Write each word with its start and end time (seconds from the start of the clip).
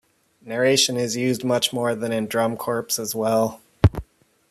Narration 0.41 0.97
is 0.97 1.15
used 1.15 1.43
much 1.43 1.71
more 1.71 1.93
than 1.93 2.11
in 2.11 2.25
Drum 2.25 2.57
Corps 2.57 2.87
as 2.97 3.13
well. 3.13 3.61